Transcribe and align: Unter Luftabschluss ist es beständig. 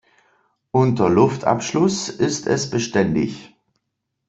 Unter 0.71 1.09
Luftabschluss 1.09 2.09
ist 2.09 2.47
es 2.47 2.71
beständig. 2.71 3.53